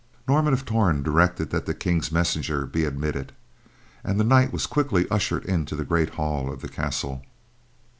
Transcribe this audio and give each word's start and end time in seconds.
Norman 0.27 0.51
of 0.51 0.65
Torn 0.65 1.03
directed 1.03 1.51
that 1.51 1.67
the 1.67 1.75
King's 1.75 2.11
messenger 2.11 2.65
be 2.65 2.85
admitted, 2.85 3.33
and 4.03 4.19
the 4.19 4.23
knight 4.23 4.51
was 4.51 4.65
quickly 4.65 5.05
ushered 5.11 5.45
into 5.45 5.75
the 5.75 5.85
great 5.85 6.15
hall 6.15 6.51
of 6.51 6.61
the 6.61 6.69
castle. 6.69 7.21